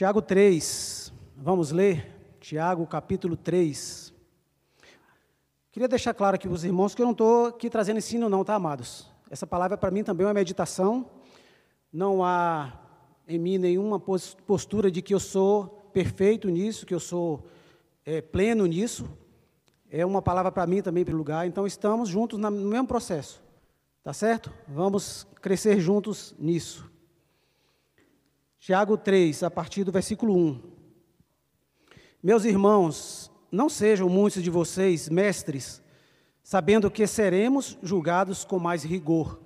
[0.00, 2.10] Tiago 3, vamos ler?
[2.40, 4.14] Tiago capítulo 3.
[5.70, 8.42] Queria deixar claro aqui para os irmãos que eu não estou aqui trazendo ensino, não,
[8.42, 9.06] tá, amados?
[9.28, 11.04] Essa palavra para mim também é uma meditação.
[11.92, 12.80] Não há
[13.28, 17.46] em mim nenhuma postura de que eu sou perfeito nisso, que eu sou
[18.02, 19.06] é, pleno nisso.
[19.90, 21.46] É uma palavra para mim também, para o lugar.
[21.46, 23.42] Então, estamos juntos no mesmo processo.
[24.02, 24.50] Tá certo?
[24.66, 26.89] Vamos crescer juntos nisso.
[28.60, 30.60] Tiago 3, a partir do versículo 1.
[32.22, 35.80] Meus irmãos, não sejam muitos de vocês mestres,
[36.42, 39.40] sabendo que seremos julgados com mais rigor,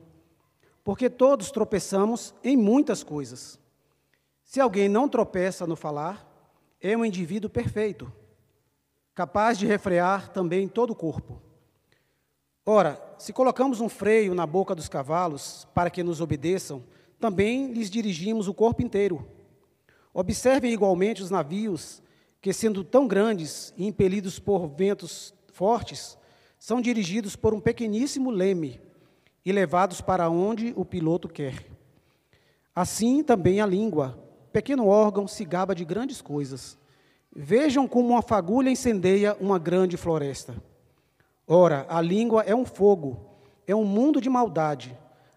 [0.83, 3.57] porque todos tropeçamos em muitas coisas.
[4.43, 6.29] Se alguém não tropeça no falar,
[6.81, 8.13] é um indivíduo perfeito,
[9.15, 11.41] capaz de refrear também todo o corpo.
[12.67, 16.83] Ora, se colocamos um freio na boca dos cavalos para que nos obedeçam,
[17.25, 19.27] também lhes dirigimos o corpo inteiro.
[20.13, 22.03] Observem igualmente os navios,
[22.39, 26.19] que, sendo tão grandes e impelidos por ventos fortes,
[26.59, 28.79] são dirigidos por um pequeníssimo leme
[29.43, 31.65] e levados para onde o piloto quer.
[32.77, 36.77] Assim também a língua, pequeno órgão, se gaba de grandes coisas.
[37.35, 40.55] Vejam como uma fagulha incendeia uma grande floresta.
[41.49, 43.19] Ora, a língua é um fogo,
[43.67, 44.95] é um mundo de maldade.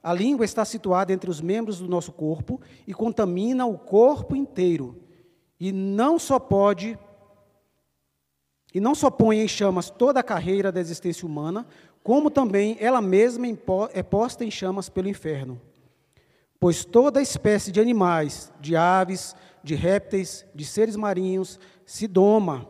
[0.07, 5.03] A língua está situada entre os membros do nosso corpo e contamina o corpo inteiro.
[5.59, 6.97] E não só pode
[8.73, 11.67] e não só põe em chamas toda a carreira da existência humana,
[12.01, 13.47] como também ela mesma
[13.91, 15.59] é posta em chamas pelo inferno.
[16.57, 22.65] Pois toda espécie de animais, de aves, de répteis, de seres marinhos se doma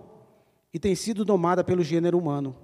[0.74, 2.56] e tem sido domada pelo gênero humano.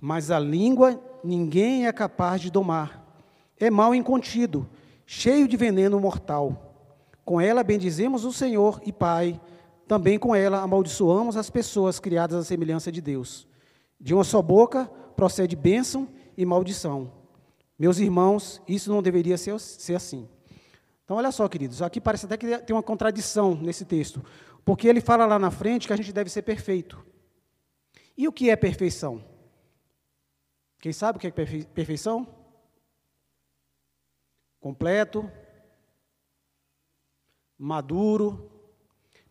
[0.00, 3.01] Mas a língua ninguém é capaz de domar
[3.64, 4.68] é mal incontido,
[5.06, 6.74] cheio de veneno mortal.
[7.24, 9.40] Com ela bendizemos o Senhor e Pai,
[9.86, 13.46] também com ela amaldiçoamos as pessoas criadas à semelhança de Deus.
[14.00, 17.12] De uma só boca procede bênção e maldição.
[17.78, 20.28] Meus irmãos, isso não deveria ser, ser assim.
[21.04, 24.24] Então, olha só, queridos, aqui parece até que tem uma contradição nesse texto,
[24.64, 26.98] porque ele fala lá na frente que a gente deve ser perfeito.
[28.18, 29.22] E o que é perfeição?
[30.80, 32.41] Quem sabe o que é perfeição?
[34.62, 35.28] Completo,
[37.58, 38.48] maduro.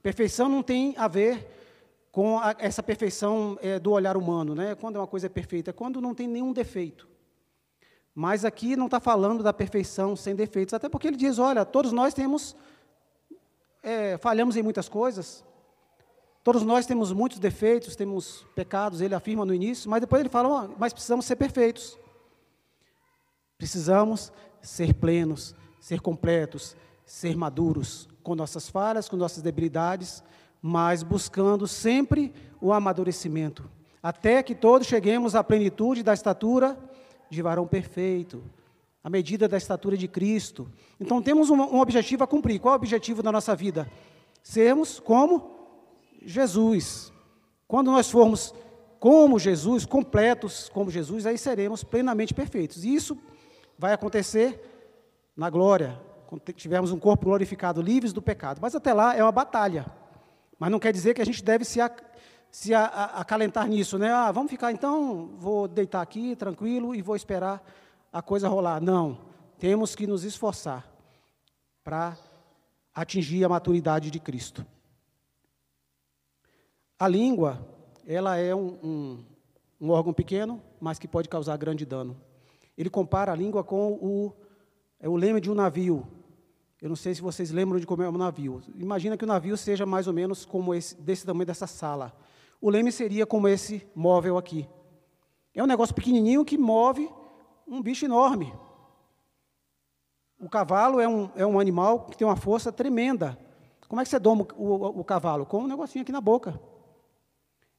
[0.04, 1.48] Perfeição não tem a ver
[2.12, 4.76] com a, essa perfeição é, do olhar humano, né?
[4.76, 7.08] Quando uma coisa é perfeita, é quando não tem nenhum defeito.
[8.14, 11.94] Mas aqui não está falando da perfeição sem defeitos, até porque ele diz: olha, todos
[11.94, 12.54] nós temos,
[13.82, 15.46] é, falhamos em muitas coisas,
[16.44, 20.66] todos nós temos muitos defeitos, temos pecados, ele afirma no início, mas depois ele fala:
[20.66, 21.98] oh, mas precisamos ser perfeitos.
[23.58, 30.24] Precisamos ser plenos, ser completos, ser maduros, com nossas falhas, com nossas debilidades,
[30.62, 33.70] mas buscando sempre o amadurecimento,
[34.02, 36.78] até que todos cheguemos à plenitude da estatura
[37.30, 38.44] de varão perfeito,
[39.04, 40.68] à medida da estatura de Cristo.
[41.00, 42.60] Então temos um, um objetivo a cumprir.
[42.60, 43.90] Qual é o objetivo da nossa vida?
[44.44, 45.52] Sermos como
[46.22, 47.12] Jesus.
[47.68, 48.54] Quando nós formos
[49.00, 52.84] como Jesus, completos como Jesus, aí seremos plenamente perfeitos.
[52.84, 53.18] E isso
[53.82, 54.62] vai acontecer
[55.36, 58.60] na glória, quando tivermos um corpo glorificado, livres do pecado.
[58.62, 59.88] Mas até lá é uma batalha.
[60.60, 61.80] Mas não quer dizer que a gente deve se,
[62.52, 64.12] se acalentar nisso, né?
[64.12, 67.60] Ah, vamos ficar então, vou deitar aqui tranquilo e vou esperar
[68.14, 68.80] a coisa rolar.
[68.80, 69.18] Não.
[69.58, 70.88] Temos que nos esforçar
[71.84, 72.16] para
[72.94, 74.64] atingir a maturidade de Cristo.
[77.00, 77.68] A língua,
[78.06, 79.26] ela é um, um,
[79.82, 82.16] um órgão pequeno, mas que pode causar grande dano.
[82.82, 84.34] Ele compara a língua com o,
[85.00, 86.08] é o leme de um navio.
[86.82, 88.60] Eu não sei se vocês lembram de como é um navio.
[88.76, 92.12] Imagina que o navio seja mais ou menos como esse, desse tamanho dessa sala.
[92.60, 94.68] O leme seria como esse móvel aqui.
[95.54, 97.08] É um negócio pequenininho que move
[97.68, 98.52] um bicho enorme.
[100.40, 103.38] O cavalo é um, é um animal que tem uma força tremenda.
[103.88, 105.46] Como é que você doma o, o, o cavalo?
[105.46, 106.60] Com um negocinho aqui na boca.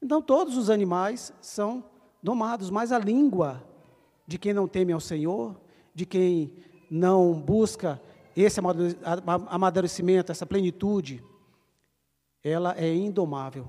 [0.01, 1.85] Então, todos os animais são
[2.23, 3.72] domados, mas a língua
[4.27, 5.61] de quem não teme ao Senhor,
[5.95, 6.55] de quem
[6.91, 8.01] não busca
[8.37, 8.61] esse
[9.49, 11.23] amadurecimento, essa plenitude,
[12.43, 13.69] ela é indomável.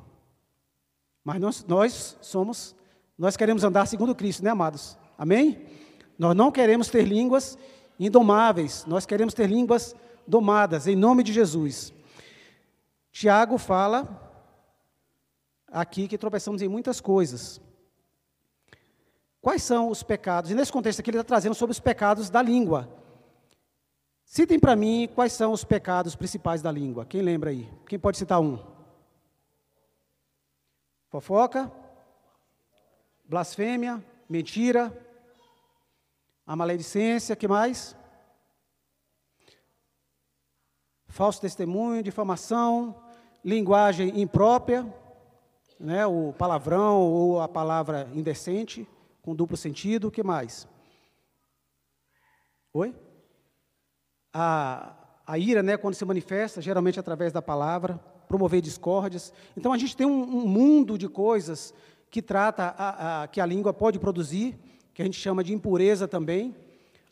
[1.23, 2.75] Mas nós, nós somos,
[3.17, 4.97] nós queremos andar segundo Cristo, né, amados?
[5.17, 5.65] Amém?
[6.17, 7.57] Nós não queremos ter línguas
[7.99, 9.95] indomáveis, nós queremos ter línguas
[10.27, 11.93] domadas, em nome de Jesus.
[13.11, 14.21] Tiago fala
[15.67, 17.61] aqui que tropeçamos em muitas coisas.
[19.43, 20.49] Quais são os pecados?
[20.49, 22.87] E nesse contexto aqui ele está trazendo sobre os pecados da língua.
[24.23, 27.05] Citem para mim quais são os pecados principais da língua.
[27.05, 27.69] Quem lembra aí?
[27.85, 28.57] Quem pode citar um?
[31.09, 31.69] Fofoca,
[33.25, 34.97] blasfêmia, mentira,
[36.47, 37.97] a maledicência, que mais?
[41.05, 42.95] Falso testemunho, difamação,
[43.43, 44.87] linguagem imprópria,
[45.77, 48.87] né, o palavrão ou a palavra indecente,
[49.23, 50.67] com duplo sentido, o que mais?
[52.73, 52.93] Oi?
[54.33, 54.93] A,
[55.25, 57.97] a ira, né, quando se manifesta, geralmente através da palavra,
[58.27, 59.33] promover discórdias.
[59.55, 61.73] Então a gente tem um, um mundo de coisas
[62.11, 64.59] que trata a, a, que a língua pode produzir,
[64.93, 66.53] que a gente chama de impureza também.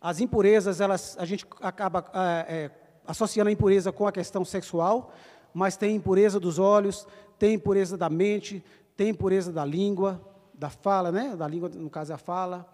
[0.02, 2.12] As impurezas, elas, a gente acaba
[2.50, 2.72] é,
[3.08, 5.14] associando a impureza com a questão sexual,
[5.54, 7.08] mas tem impureza dos olhos,
[7.40, 8.62] tem impureza da mente,
[8.98, 10.22] tem impureza da língua,
[10.62, 11.36] da fala, né?
[11.36, 12.72] Da língua, no caso, é a fala.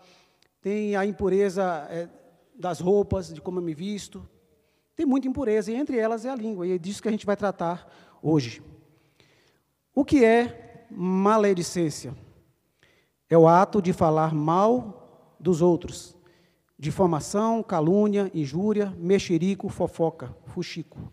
[0.61, 2.09] Tem a impureza é,
[2.53, 4.27] das roupas, de como eu me visto.
[4.93, 7.25] Tem muita impureza, e entre elas é a língua, e é disso que a gente
[7.25, 7.89] vai tratar
[8.21, 8.61] hoje.
[9.95, 12.13] O que é maledicência?
[13.29, 16.13] É o ato de falar mal dos outros.
[16.77, 21.09] Difamação, calúnia, injúria, mexerico, fofoca, fuxico.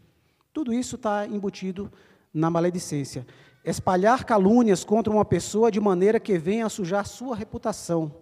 [0.53, 1.89] Tudo isso está embutido
[2.33, 3.25] na maledicência.
[3.65, 8.15] Espalhar calúnias contra uma pessoa de maneira que venha a sujar sua reputação.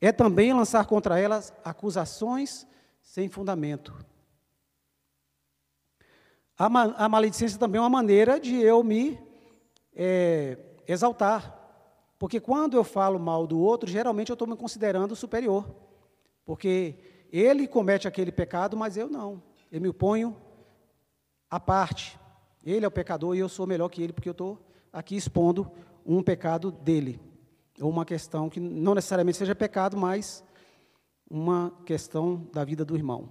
[0.00, 2.66] É também lançar contra elas acusações
[3.02, 3.94] sem fundamento.
[6.56, 9.20] A, ma a maledicência também é uma maneira de eu me
[9.94, 10.58] é,
[10.88, 11.58] exaltar.
[12.18, 15.68] Porque quando eu falo mal do outro, geralmente eu estou me considerando superior.
[16.44, 16.94] Porque
[17.32, 19.42] ele comete aquele pecado, mas eu não.
[19.70, 20.36] Eu me ponho
[21.50, 22.18] à parte.
[22.64, 24.58] Ele é o pecador e eu sou melhor que ele, porque eu estou
[24.92, 25.70] aqui expondo
[26.06, 27.20] um pecado dele.
[27.80, 30.44] Ou uma questão que não necessariamente seja pecado, mas
[31.28, 33.28] uma questão da vida do irmão.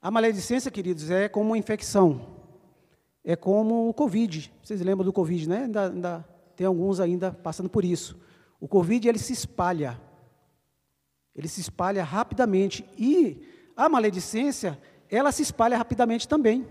[0.00, 2.38] A maledicência, queridos, é como uma infecção.
[3.24, 4.52] É como o Covid.
[4.62, 5.64] Vocês lembram do Covid, né?
[5.64, 8.16] Ainda, ainda, tem alguns ainda passando por isso.
[8.60, 10.00] O Covid, ele se espalha.
[11.34, 12.88] Ele se espalha rapidamente.
[12.96, 13.42] E
[13.76, 14.78] a maledicência,
[15.10, 16.66] ela se espalha rapidamente também.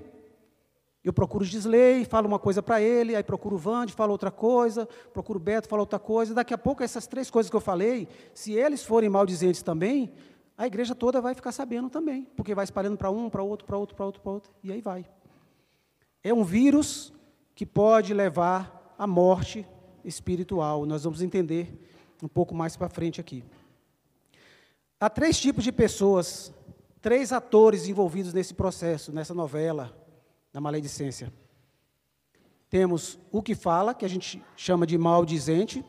[1.08, 4.86] Eu procuro Gisley, falo uma coisa para ele, aí procuro o Vande, falo outra coisa,
[5.14, 6.34] procuro o Beto, falo outra coisa.
[6.34, 10.12] Daqui a pouco, essas três coisas que eu falei, se eles forem maldizentes também,
[10.58, 13.78] a igreja toda vai ficar sabendo também, porque vai espalhando para um, para outro, para
[13.78, 15.06] outro, para outro, para outro, e aí vai.
[16.22, 17.14] É um vírus
[17.56, 19.66] que pode levar à morte
[20.04, 20.86] espiritual.
[20.86, 21.88] Nós vamos entender
[22.22, 23.46] um pouco mais para frente aqui.
[25.00, 26.52] Há três tipos de pessoas,
[27.02, 30.06] três atores envolvidos nesse processo, nessa novela
[30.58, 31.32] da maledicência.
[32.68, 35.86] Temos o que fala, que a gente chama de maldizente.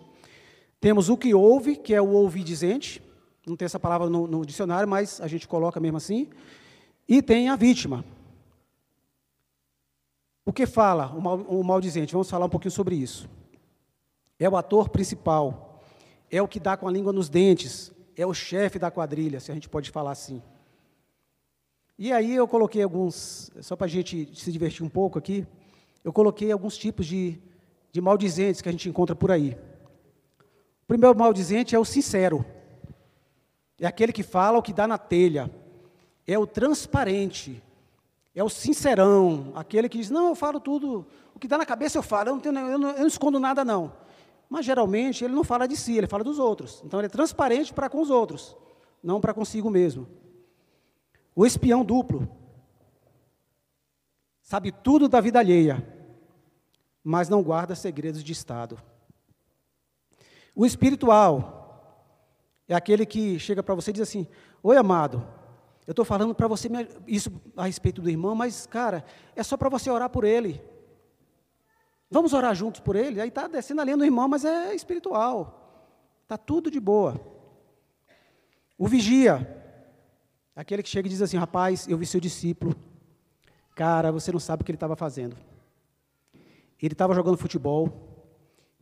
[0.79, 3.03] Temos o que ouve, que é o ouvidizente
[3.49, 6.29] não tem essa palavra no, no dicionário, mas a gente coloca mesmo assim.
[7.09, 8.05] E tem a vítima.
[10.45, 12.13] O que fala o, mal, o maldizente?
[12.13, 13.27] Vamos falar um pouquinho sobre isso.
[14.39, 15.83] É o ator principal,
[16.31, 19.51] é o que dá com a língua nos dentes, é o chefe da quadrilha, se
[19.51, 20.43] a gente pode falar assim.
[21.99, 25.45] E aí eu coloquei alguns, só para a gente se divertir um pouco aqui,
[26.05, 27.41] eu coloquei alguns tipos de,
[27.91, 29.59] de maldizentes que a gente encontra por aí.
[30.83, 32.45] O primeiro maldizente é o sincero.
[33.81, 35.51] É aquele que fala o que dá na telha.
[36.25, 37.61] É o transparente.
[38.33, 39.51] É o sincerão.
[39.57, 41.05] Aquele que diz: Não, eu falo tudo.
[41.35, 42.29] O que dá na cabeça eu falo.
[42.29, 43.93] Eu não, tenho, eu não, eu não escondo nada, não.
[44.49, 46.81] Mas geralmente ele não fala de si, ele fala dos outros.
[46.85, 48.57] Então ele é transparente para com os outros,
[49.03, 50.07] não para consigo mesmo.
[51.39, 52.29] O espião duplo.
[54.43, 55.87] Sabe tudo da vida alheia,
[57.05, 58.77] mas não guarda segredos de Estado.
[60.53, 62.05] O espiritual
[62.67, 64.27] é aquele que chega para você e diz assim:
[64.65, 65.25] Oi, amado,
[65.87, 66.69] eu estou falando para você
[67.07, 69.05] isso a respeito do irmão, mas, cara,
[69.37, 70.61] é só para você orar por ele.
[72.11, 73.21] Vamos orar juntos por ele?
[73.21, 75.87] Aí está descendo a linha do irmão, mas é espiritual.
[76.25, 77.21] Está tudo de boa.
[78.77, 79.58] O vigia,
[80.59, 82.75] aquele que chega e diz assim: Rapaz, eu vi seu discípulo.
[83.75, 85.37] Cara, você não sabe o que ele estava fazendo.
[86.83, 88.27] Ele estava jogando futebol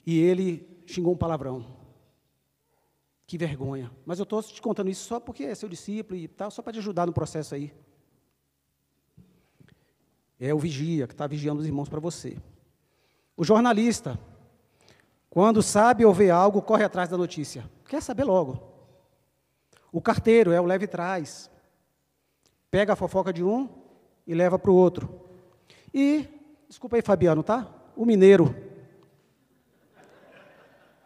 [0.04, 1.64] e ele xingou um palavrão.
[3.26, 3.90] Que vergonha.
[4.06, 6.73] Mas eu estou te contando isso só porque é seu discípulo e tal, só para
[6.73, 7.75] te ajudar no processo aí.
[10.38, 12.38] É o vigia que está vigiando os irmãos para você.
[13.37, 14.18] O jornalista,
[15.28, 17.68] quando sabe ou vê algo, corre atrás da notícia.
[17.87, 18.62] Quer saber logo.
[19.90, 21.50] O carteiro é o leve trás.
[22.76, 23.71] Pega a fofoca de um
[24.26, 25.09] e leva para o outro.
[25.95, 26.28] E,
[26.68, 27.66] desculpa aí, Fabiano, tá?
[27.97, 28.54] O mineiro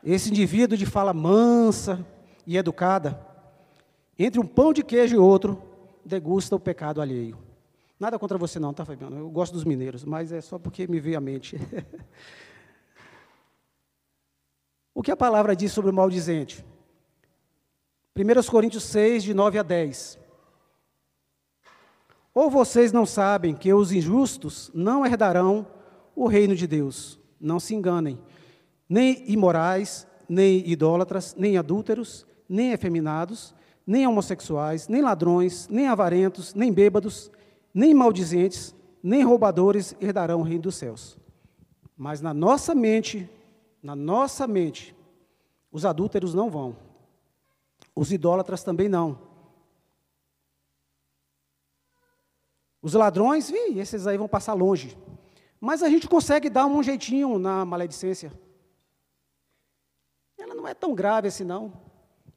[0.03, 2.05] esse indivíduo de fala mansa
[2.45, 3.25] e educada,
[4.19, 5.63] entre um pão de queijo e outro,
[6.05, 7.39] degusta o pecado alheio.
[8.01, 9.17] Nada contra você não, tá, Fabiano?
[9.17, 11.57] Eu gosto dos mineiros, mas é só porque me veio à mente.
[14.93, 16.65] o que a palavra diz sobre o maldizente?
[18.17, 20.19] 1 Coríntios 6, de 9 a 10.
[22.35, 25.67] Ou vocês não sabem que os injustos não herdarão
[26.15, 27.19] o reino de Deus?
[27.41, 28.19] Não se enganem.
[28.89, 33.55] Nem imorais, nem idólatras, nem adúlteros, nem efeminados,
[33.87, 37.31] nem homossexuais, nem ladrões, nem avarentos, nem bêbados,
[37.75, 41.19] nem maldizentes, nem roubadores herdarão o reino dos céus.
[41.97, 43.29] Mas na nossa mente,
[43.83, 44.95] na nossa mente,
[45.73, 46.77] os adúlteros não vão.
[47.95, 49.30] Os idólatras também não.
[52.83, 54.97] Os ladrões, vi, esses aí vão passar longe.
[55.61, 58.33] Mas a gente consegue dar um jeitinho na maledicência.
[60.39, 61.73] Ela não é tão grave assim, não.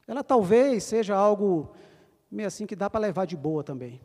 [0.06, 1.70] Ela talvez seja algo
[2.30, 4.00] meio assim que dá para levar de boa também.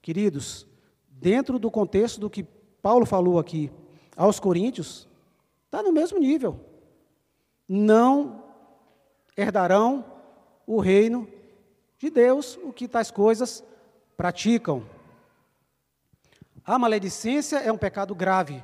[0.00, 0.66] Queridos,
[1.08, 2.44] dentro do contexto do que
[2.80, 3.72] Paulo falou aqui
[4.16, 5.08] aos Coríntios,
[5.64, 6.60] está no mesmo nível.
[7.68, 8.44] Não
[9.36, 10.04] herdarão
[10.64, 11.28] o reino
[11.98, 13.64] de Deus, o que tais coisas
[14.16, 14.84] praticam.
[16.66, 18.62] A maledicência é um pecado grave.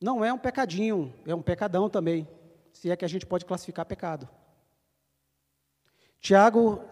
[0.00, 2.26] Não é um pecadinho, é um pecadão também,
[2.72, 4.28] se é que a gente pode classificar pecado.
[6.18, 6.82] Tiago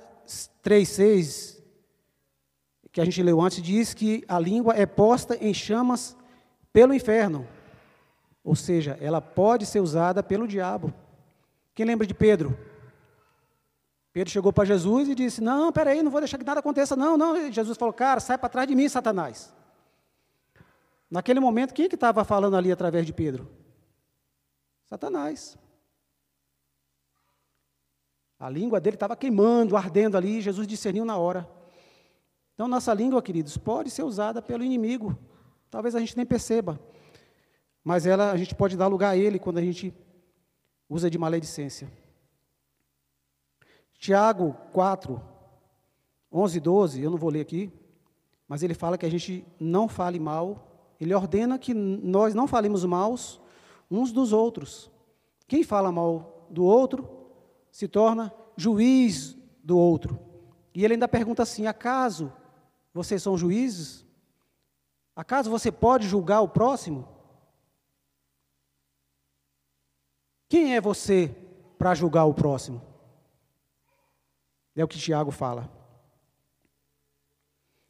[0.63, 1.61] 3,6,
[2.93, 6.17] que a gente leu antes, diz que a língua é posta em chamas
[6.73, 7.47] pelo inferno.
[8.45, 10.95] Ou seja, ela pode ser usada pelo diabo.
[11.75, 12.57] Quem lembra de Pedro?
[14.13, 17.17] Pedro chegou para Jesus e disse: Não, peraí, não vou deixar que nada aconteça, não,
[17.17, 17.51] não.
[17.51, 19.53] Jesus falou: Cara, sai para trás de mim, Satanás.
[21.11, 23.51] Naquele momento, quem é que estava falando ali através de Pedro?
[24.85, 25.57] Satanás.
[28.39, 31.49] A língua dele estava queimando, ardendo ali, Jesus discerniu na hora.
[32.55, 35.19] Então, nossa língua, queridos, pode ser usada pelo inimigo.
[35.71, 36.79] Talvez a gente nem perceba.
[37.83, 39.95] Mas ela, a gente pode dar lugar a ele quando a gente
[40.89, 41.91] usa de maledicência.
[43.99, 45.21] Tiago 4,
[46.31, 47.73] 11 e 12, eu não vou ler aqui,
[48.47, 50.68] mas ele fala que a gente não fale mal
[51.01, 53.41] ele ordena que nós não falemos maus
[53.91, 54.91] uns dos outros.
[55.47, 57.09] Quem fala mal do outro
[57.71, 60.19] se torna juiz do outro.
[60.75, 62.33] E ele ainda pergunta assim: acaso
[62.93, 64.05] vocês são juízes?
[65.15, 67.09] Acaso você pode julgar o próximo?
[70.49, 71.35] Quem é você
[71.79, 72.83] para julgar o próximo?
[74.75, 75.78] É o que Tiago fala.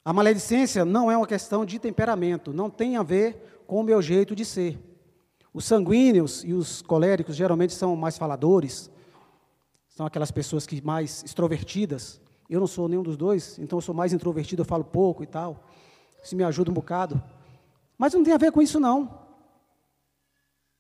[0.09, 4.01] A maledicência não é uma questão de temperamento, não tem a ver com o meu
[4.01, 4.83] jeito de ser.
[5.53, 8.91] Os sanguíneos e os coléricos geralmente são mais faladores,
[9.87, 12.23] são aquelas pessoas que mais extrovertidas.
[12.49, 15.27] Eu não sou nenhum dos dois, então eu sou mais introvertido, eu falo pouco e
[15.27, 15.63] tal.
[16.25, 17.23] Isso me ajuda um bocado.
[17.99, 19.27] Mas não tem a ver com isso, não.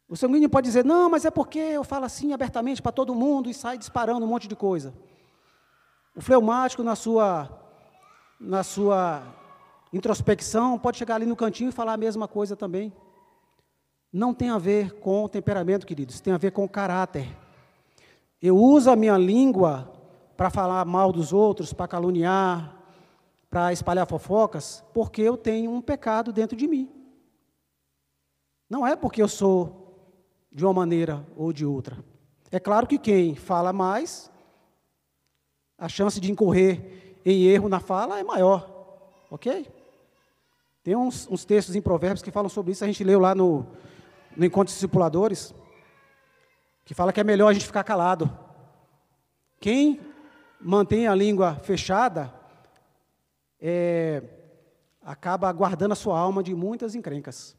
[0.08, 3.50] O sanguíneo pode dizer, não, mas é porque eu falo assim abertamente para todo mundo
[3.50, 4.94] e sai disparando um monte de coisa.
[6.16, 7.67] O fleumático, na sua
[8.38, 9.23] na sua
[9.92, 12.92] introspecção, pode chegar ali no cantinho e falar a mesma coisa também.
[14.12, 17.37] Não tem a ver com temperamento, queridos, tem a ver com caráter.
[18.40, 19.92] Eu uso a minha língua
[20.37, 22.76] para falar mal dos outros, para caluniar,
[23.50, 26.88] para espalhar fofocas, porque eu tenho um pecado dentro de mim.
[28.71, 30.14] Não é porque eu sou
[30.52, 31.99] de uma maneira ou de outra.
[32.50, 34.30] É claro que quem fala mais,
[35.76, 38.68] a chance de incorrer em erro na fala é maior.
[39.30, 39.66] Ok?
[40.82, 43.66] Tem uns, uns, textos em Provérbios que falam sobre isso, a gente leu lá no,
[44.37, 45.54] no Encontro de Discipuladores,
[46.85, 48.30] que fala que é melhor a gente ficar calado.
[49.61, 50.00] Quem
[50.61, 52.32] mantém a língua fechada
[53.61, 54.23] é,
[55.02, 57.56] acaba guardando a sua alma de muitas encrencas.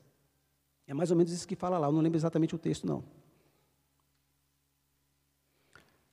[0.88, 3.04] É mais ou menos isso que fala lá, eu não lembro exatamente o texto, não.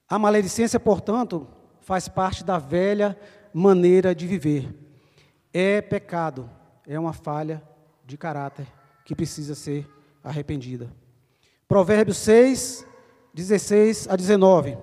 [0.09, 1.49] A maledicência, portanto,
[1.81, 3.19] faz parte da velha
[3.59, 4.69] maneira de viver.
[5.51, 6.51] É pecado,
[6.87, 7.63] é uma falha
[8.05, 8.67] de caráter
[9.03, 9.89] que precisa ser
[10.23, 10.93] arrependida.
[11.67, 12.87] Provérbios 6,
[13.33, 14.77] 16 a 19.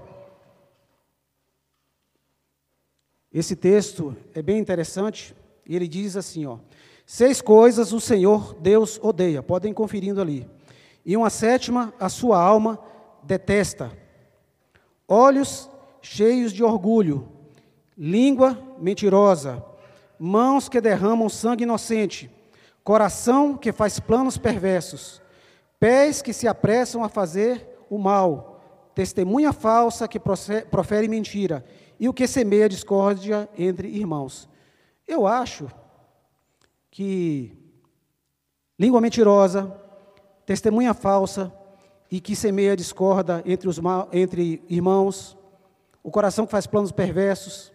[3.31, 5.35] Esse texto é bem interessante,
[5.67, 6.57] e ele diz assim, ó:
[7.05, 10.49] Seis coisas o Senhor Deus odeia, podem conferindo ali.
[11.05, 12.79] E uma sétima a sua alma
[13.21, 13.95] detesta.
[15.07, 15.69] Olhos
[16.01, 17.32] cheios de orgulho,
[18.03, 19.63] língua mentirosa,
[20.19, 22.29] mãos que derramam sangue inocente,
[22.83, 25.21] coração que faz planos perversos,
[25.79, 28.59] pés que se apressam a fazer o mal,
[28.93, 31.63] testemunha falsa que profere mentira,
[31.97, 34.49] e o que semeia discórdia entre irmãos.
[35.07, 35.71] Eu acho
[36.91, 37.57] que
[38.77, 39.73] língua mentirosa,
[40.45, 41.53] testemunha falsa
[42.11, 43.79] e que semeia discorda entre, os,
[44.11, 45.37] entre irmãos,
[46.03, 47.72] o coração que faz planos perversos,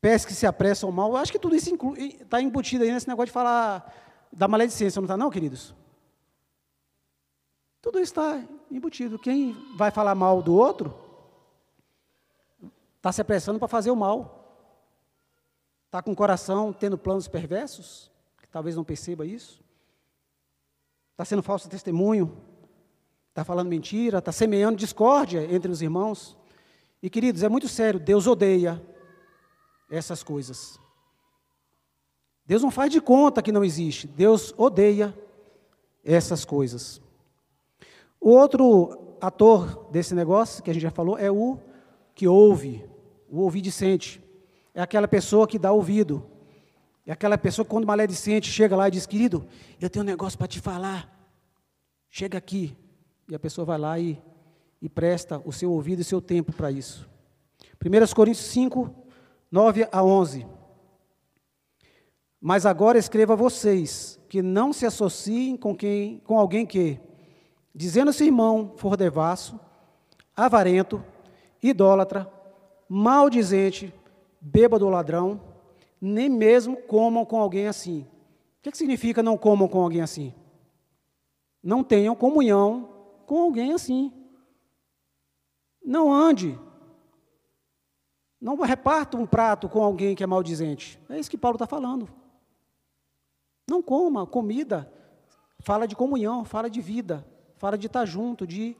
[0.00, 1.10] pés que se apressam mal.
[1.10, 3.92] Eu acho que tudo isso está embutido aí nesse negócio de falar
[4.32, 5.74] da maledicência, não está não, queridos?
[7.80, 9.18] Tudo isso está embutido.
[9.18, 10.94] Quem vai falar mal do outro
[12.96, 14.44] está se apressando para fazer o mal.
[15.86, 18.10] Está com o coração tendo planos perversos,
[18.42, 19.64] que talvez não perceba isso.
[21.12, 22.36] Está sendo falso testemunho,
[23.30, 26.36] está falando mentira, está semeando discórdia entre os irmãos.
[27.02, 28.82] E queridos, é muito sério, Deus odeia
[29.90, 30.78] essas coisas.
[32.44, 35.16] Deus não faz de conta que não existe, Deus odeia
[36.04, 37.00] essas coisas.
[38.20, 41.58] O outro ator desse negócio, que a gente já falou, é o
[42.14, 42.84] que ouve,
[43.28, 44.22] o ouvidicente.
[44.74, 46.24] É aquela pessoa que dá ouvido.
[47.06, 49.46] É aquela pessoa que, quando maledicente, chega lá e diz: Querido,
[49.80, 51.12] eu tenho um negócio para te falar.
[52.10, 52.76] Chega aqui.
[53.28, 54.20] E a pessoa vai lá e,
[54.80, 57.08] e presta o seu ouvido e o seu tempo para isso.
[57.84, 59.05] 1 Coríntios 5,
[59.50, 60.46] 9 a 11.
[62.40, 67.00] Mas agora escreva vocês que não se associem com, quem, com alguém que,
[67.74, 69.58] dizendo-se irmão, for devasso,
[70.36, 71.02] avarento,
[71.62, 72.30] idólatra,
[72.88, 73.92] maldizente,
[74.40, 75.40] bêbado ladrão,
[76.00, 78.02] nem mesmo comam com alguém assim.
[78.58, 80.34] O que, que significa não comam com alguém assim?
[81.62, 82.88] Não tenham comunhão
[83.26, 84.12] com alguém assim.
[85.84, 86.58] Não ande.
[88.46, 91.00] Não reparta um prato com alguém que é maldizente.
[91.08, 92.08] É isso que Paulo está falando.
[93.68, 94.88] Não coma comida.
[95.58, 97.26] Fala de comunhão, fala de vida.
[97.56, 98.76] Fala de estar junto, de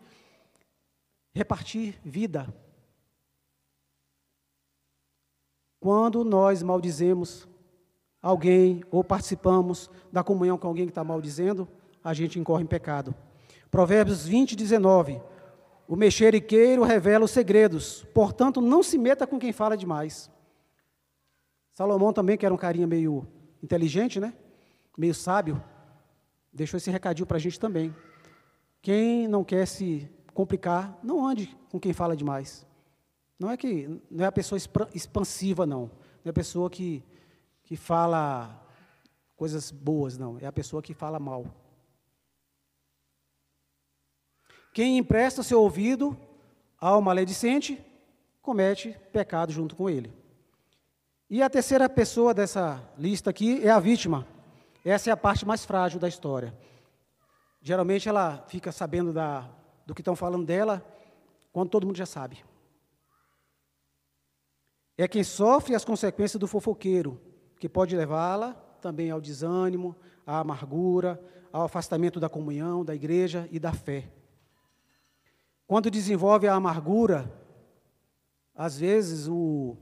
[1.35, 2.47] repartir vida.
[5.81, 7.49] Quando nós maldizemos
[8.23, 11.67] alguém ou participamos da comunhão com alguém que está maldizendo,
[12.05, 13.13] a gente incorre em pecado.
[13.69, 15.21] Provérbios 20, 19.
[15.89, 20.31] O mexeriqueiro revela os segredos, portanto, não se meta com quem fala demais.
[21.73, 23.27] Salomão também, que era um carinha meio
[23.63, 24.35] inteligente, né?
[24.97, 25.63] Meio sábio,
[26.53, 27.95] deixou esse recadinho para a gente também.
[28.83, 32.67] Quem não quer se complicar, não ande com quem fala demais.
[33.39, 34.59] Não é que não é a pessoa
[34.95, 35.83] expansiva, não.
[35.83, 37.05] Não é a pessoa que,
[37.63, 38.67] que fala
[39.37, 40.39] coisas boas, não.
[40.41, 41.45] É a pessoa que fala mal.
[44.77, 46.15] Quem empresta seu ouvido
[46.79, 47.83] ao maledicente,
[48.43, 50.13] comete pecado junto com ele.
[51.31, 54.27] E a terceira pessoa dessa lista aqui é a vítima.
[54.85, 56.55] Essa é a parte mais frágil da história.
[57.63, 59.49] Geralmente ela fica sabendo da,
[59.87, 60.85] do que estão falando dela
[61.55, 62.45] quando todo mundo já sabe.
[64.99, 67.19] É quem sofre as consequências do fofoqueiro,
[67.59, 71.19] que pode levá-la também ao desânimo, à amargura,
[71.51, 74.13] ao afastamento da comunhão, da igreja e da fé.
[75.67, 77.31] Quando desenvolve a amargura,
[78.55, 79.77] às vezes o,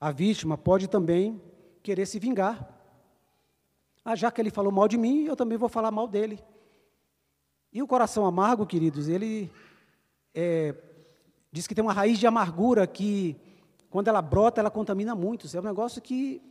[0.00, 1.40] a vítima pode também
[1.82, 2.68] querer se vingar.
[4.04, 6.42] Ah, já que ele falou mal de mim, eu também vou falar mal dele.
[7.72, 9.50] E o coração amargo, queridos, ele
[10.34, 10.74] é,
[11.50, 13.36] diz que tem uma raiz de amargura que,
[13.90, 15.54] quando ela brota, ela contamina muitos.
[15.54, 16.42] É um negócio que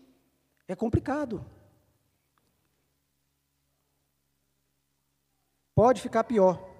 [0.67, 1.43] é complicado.
[5.75, 6.72] Pode ficar pior,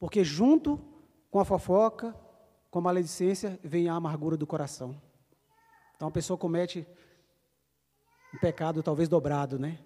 [0.00, 0.80] porque junto
[1.30, 2.16] com a fofoca,
[2.68, 5.00] com a maledicência, vem a amargura do coração.
[5.94, 6.84] Então a pessoa comete
[8.34, 9.78] um pecado talvez dobrado, né?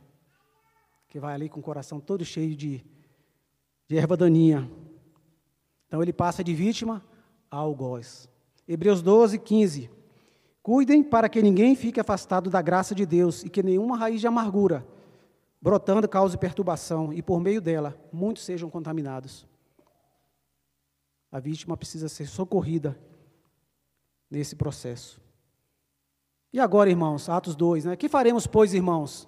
[1.08, 2.82] Que vai ali com o coração todo cheio de
[3.88, 4.70] de erva daninha.
[5.86, 7.04] Então ele passa de vítima
[7.50, 8.28] a algoz.
[8.66, 9.90] Hebreus 12, 15.
[10.62, 14.26] Cuidem para que ninguém fique afastado da graça de Deus e que nenhuma raiz de
[14.26, 14.86] amargura,
[15.60, 19.46] brotando, cause perturbação e por meio dela muitos sejam contaminados.
[21.34, 22.96] A vítima precisa ser socorrida
[24.30, 25.20] nesse processo.
[26.52, 27.96] E agora, irmãos, Atos 2, né?
[27.96, 29.26] Que faremos, pois, irmãos?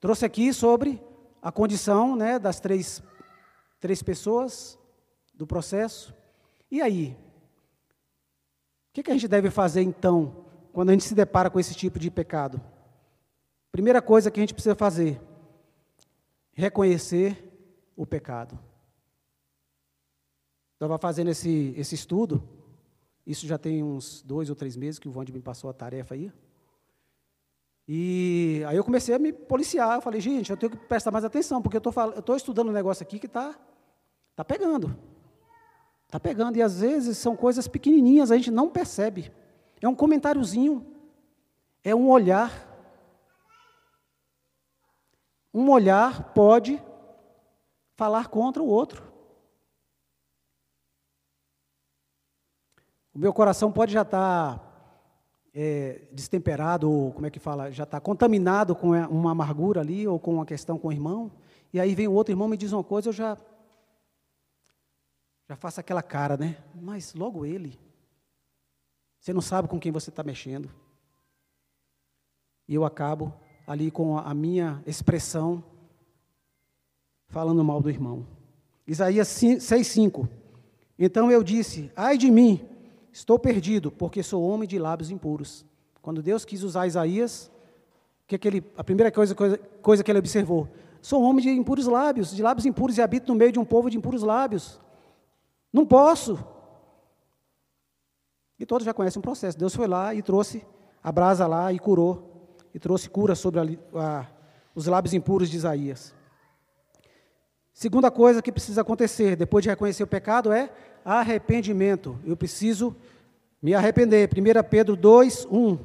[0.00, 1.00] Trouxe aqui sobre
[1.40, 3.00] a condição né, das três
[3.78, 4.76] três pessoas
[5.32, 6.12] do processo.
[6.68, 7.16] E aí?
[8.88, 11.72] O que, que a gente deve fazer então, quando a gente se depara com esse
[11.72, 12.60] tipo de pecado?
[13.70, 15.20] Primeira coisa que a gente precisa fazer:
[16.52, 17.48] reconhecer
[17.94, 18.58] o pecado.
[20.80, 22.42] Estava fazendo esse, esse estudo,
[23.26, 26.14] isso já tem uns dois ou três meses que o Vande me passou a tarefa
[26.14, 26.32] aí.
[27.86, 29.96] E aí eu comecei a me policiar.
[29.96, 31.82] Eu falei, gente, eu tenho que prestar mais atenção, porque eu
[32.16, 33.54] estou estudando um negócio aqui que está
[34.40, 34.96] Está pegando.
[36.06, 36.56] Está pegando.
[36.56, 39.30] E às vezes são coisas pequenininhas, a gente não percebe.
[39.82, 40.86] É um comentáriozinho.
[41.84, 42.66] É um olhar.
[45.52, 46.82] Um olhar pode
[47.96, 49.09] falar contra o outro.
[53.14, 54.64] O meu coração pode já estar tá,
[55.54, 60.18] é, destemperado, ou como é que fala, já está contaminado com uma amargura ali, ou
[60.18, 61.30] com uma questão com o irmão,
[61.72, 63.36] e aí vem o outro irmão me diz uma coisa, eu já
[65.50, 66.62] já faço aquela cara, né?
[66.80, 67.76] Mas logo ele.
[69.18, 70.70] Você não sabe com quem você está mexendo.
[72.68, 73.34] E eu acabo
[73.66, 75.64] ali com a minha expressão
[77.26, 78.24] falando mal do irmão.
[78.86, 80.28] Isaías 6,5.
[80.96, 82.69] Então eu disse: Ai de mim,
[83.12, 85.64] estou perdido, porque sou homem de lábios impuros.
[86.02, 87.50] Quando Deus quis usar Isaías,
[88.26, 90.68] que, que ele, a primeira coisa, coisa, coisa que ele observou:
[91.02, 93.90] Sou homem de impuros lábios, de lábios impuros e habito no meio de um povo
[93.90, 94.80] de impuros lábios.
[95.72, 96.38] Não posso.
[98.58, 99.58] E todos já conhecem o processo.
[99.58, 100.64] Deus foi lá e trouxe
[101.02, 102.56] a brasa lá e curou.
[102.74, 104.26] E trouxe cura sobre a, a,
[104.74, 106.14] os lábios impuros de Isaías.
[107.80, 110.68] Segunda coisa que precisa acontecer depois de reconhecer o pecado é
[111.02, 112.20] arrependimento.
[112.26, 112.94] Eu preciso
[113.62, 114.28] me arrepender.
[114.28, 115.78] 1 Pedro 2, 1.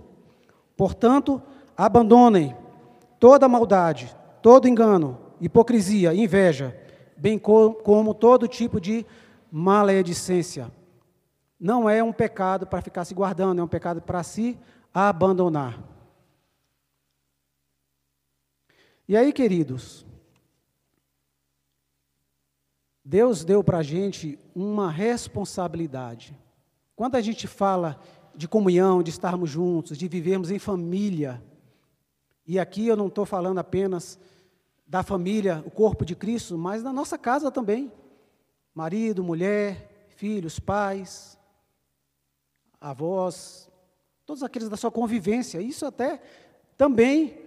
[0.76, 1.42] Portanto,
[1.78, 2.54] abandonem
[3.18, 6.78] toda maldade, todo engano, hipocrisia, inveja,
[7.16, 9.06] bem como todo tipo de
[9.50, 10.70] maledicência.
[11.58, 14.60] Não é um pecado para ficar se guardando, é um pecado para se
[14.94, 15.82] abandonar.
[19.08, 20.06] E aí, queridos,
[23.06, 26.36] Deus deu para a gente uma responsabilidade.
[26.96, 28.02] Quando a gente fala
[28.36, 31.40] de comunhão, de estarmos juntos, de vivermos em família,
[32.48, 34.20] e aqui eu não estou falando apenas
[34.88, 37.92] da família, o corpo de Cristo, mas da nossa casa também
[38.76, 41.40] marido, mulher, filhos, pais,
[42.80, 43.72] avós,
[44.26, 45.62] todos aqueles da sua convivência.
[45.62, 46.22] Isso até
[46.76, 47.40] também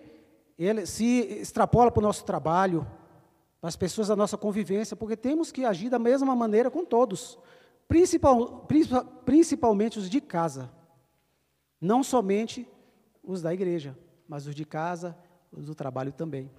[0.59, 2.87] ele se extrapola para o nosso trabalho,
[3.61, 7.39] para as pessoas da nossa convivência, porque temos que agir da mesma maneira com todos,
[7.87, 8.67] principal,
[9.25, 10.71] principalmente os de casa,
[11.81, 12.69] não somente
[13.23, 15.17] os da igreja, mas os de casa,
[15.53, 16.51] os do trabalho também.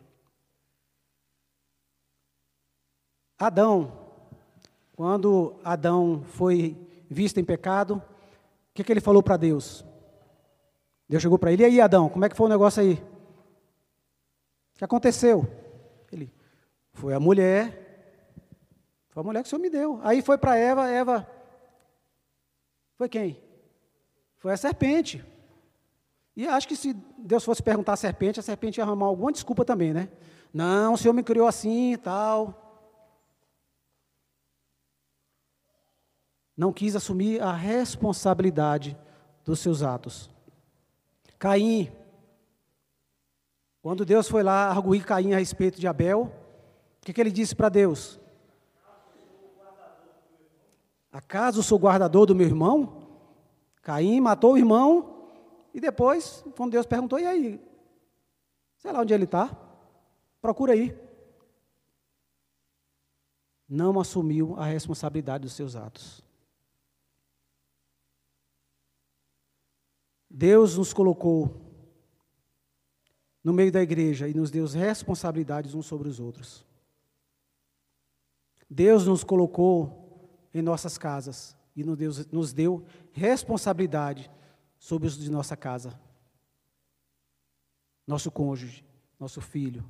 [3.37, 4.09] Adão
[4.99, 6.75] quando Adão foi
[7.09, 8.01] visto em pecado, o
[8.73, 9.85] que, que ele falou para Deus?
[11.07, 12.95] Deus chegou para ele, e aí Adão, como é que foi o negócio aí?
[14.75, 15.49] O que aconteceu?
[16.99, 18.35] Foi a mulher,
[19.09, 19.99] foi a mulher que o Senhor me deu.
[20.03, 21.29] Aí foi para Eva, Eva,
[22.95, 23.41] foi quem?
[24.37, 25.25] Foi a serpente.
[26.35, 29.65] E acho que se Deus fosse perguntar à serpente, a serpente ia arrumar alguma desculpa
[29.65, 30.09] também, né?
[30.53, 32.69] Não, o Senhor me criou assim e tal.
[36.59, 38.97] não quis assumir a responsabilidade
[39.45, 40.29] dos seus atos.
[41.39, 41.89] Caim,
[43.81, 46.29] quando Deus foi lá arguir Caim a respeito de Abel,
[47.01, 48.19] o que, que ele disse para Deus?
[51.11, 53.07] Acaso sou guardador do meu irmão?
[53.81, 55.27] Caim matou o irmão
[55.73, 57.61] e depois, quando Deus perguntou, e aí?
[58.77, 59.55] Sei lá onde ele está,
[60.41, 60.97] procura aí.
[63.67, 66.23] Não assumiu a responsabilidade dos seus atos.
[70.29, 71.59] Deus nos colocou
[73.43, 76.68] no meio da igreja e nos deu responsabilidades uns sobre os outros.
[78.69, 84.29] Deus nos colocou em nossas casas e nos deu, responsabilidade
[84.77, 85.99] sobre os de nossa casa.
[88.05, 88.83] Nosso cônjuge,
[89.19, 89.85] nosso filho.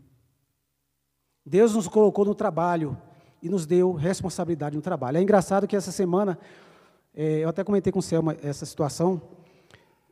[1.46, 2.98] Deus nos colocou no trabalho
[3.42, 5.18] e nos deu responsabilidade no trabalho.
[5.18, 6.38] É engraçado que essa semana,
[7.14, 9.22] é, eu até comentei com o Selma essa situação,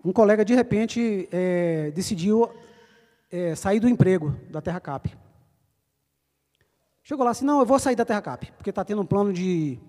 [0.03, 2.49] um colega, de repente, é, decidiu
[3.29, 5.26] é, sair do emprego da Terra Cap.
[7.07, 9.31] Chegou lá assim, não, eu vou sair da Terra Cap, porque está tendo um plano
[9.31, 9.79] de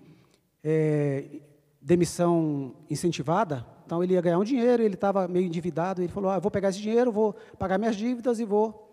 [0.63, 1.41] é,
[1.81, 6.35] demissão incentivada, então ele ia ganhar um dinheiro, ele estava meio endividado, ele falou, ah,
[6.35, 8.89] eu vou pegar esse dinheiro, vou pagar minhas dívidas e vou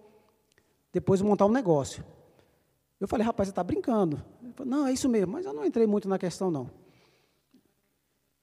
[0.92, 2.04] depois montar um negócio.
[2.98, 4.20] Eu falei, rapaz, você está brincando.
[4.42, 6.68] Ele falou, não, é isso mesmo, mas eu não entrei muito na questão, não.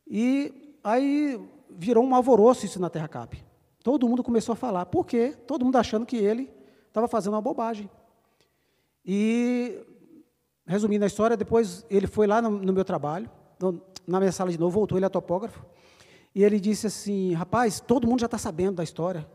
[0.08, 3.38] E aí virou um alvoroço isso na Terra Cap.
[3.84, 4.86] Todo mundo começou a falar.
[4.86, 5.36] Por quê?
[5.46, 6.50] Todo mundo achando que ele
[6.88, 7.90] estava fazendo uma bobagem.
[9.06, 9.86] E,
[10.66, 13.30] resumindo a história, depois ele foi lá no, no meu trabalho,
[14.08, 15.66] na minha sala de novo, voltou, ele é topógrafo,
[16.36, 19.28] e ele disse assim, rapaz, todo mundo já está sabendo da história.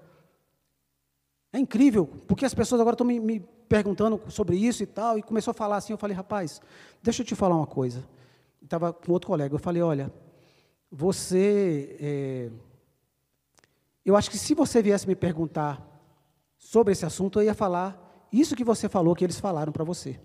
[1.52, 5.22] É incrível, porque as pessoas agora estão me, me perguntando sobre isso e tal, e
[5.22, 6.61] começou a falar assim, eu falei, rapaz,
[7.02, 8.04] deixa eu te falar uma coisa.
[8.62, 10.12] Estava com outro colega, eu falei, olha,
[10.90, 12.50] você, é,
[14.04, 15.87] eu acho que se você viesse me perguntar
[16.57, 20.21] sobre esse assunto, eu ia falar isso que você falou, que eles falaram para você.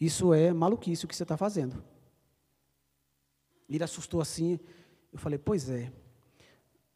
[0.00, 1.82] Isso é maluquice o que você está fazendo.
[3.68, 4.58] Ele assustou assim,
[5.12, 5.92] eu falei, pois é.